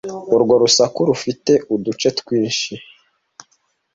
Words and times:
urwo 0.35 0.53
rusaku 0.61 0.99
rufite 1.09 1.51
uduce 1.75 2.07
twinshi 2.19 2.73